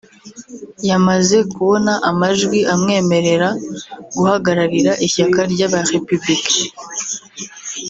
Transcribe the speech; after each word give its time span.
yamaze 0.89 1.37
kubona 1.53 1.93
amajwi 2.09 2.59
amwemerera 2.73 3.49
guhagararira 4.17 4.91
ishyaka 5.05 5.39
ry’aba-Republicain 5.51 6.63